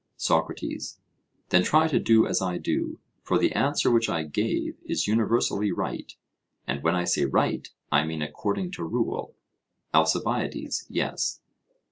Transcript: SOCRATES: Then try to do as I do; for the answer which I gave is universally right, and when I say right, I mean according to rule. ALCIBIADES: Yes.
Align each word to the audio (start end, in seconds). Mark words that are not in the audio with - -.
SOCRATES: 0.17 0.99
Then 1.49 1.61
try 1.63 1.87
to 1.87 1.99
do 1.99 2.25
as 2.25 2.41
I 2.41 2.57
do; 2.57 2.97
for 3.21 3.37
the 3.37 3.51
answer 3.51 3.91
which 3.91 4.09
I 4.09 4.23
gave 4.23 4.75
is 4.83 5.05
universally 5.07 5.71
right, 5.71 6.11
and 6.65 6.81
when 6.81 6.95
I 6.95 7.03
say 7.03 7.25
right, 7.25 7.69
I 7.91 8.03
mean 8.03 8.23
according 8.23 8.71
to 8.71 8.83
rule. 8.83 9.35
ALCIBIADES: 9.93 10.87
Yes. 10.89 11.41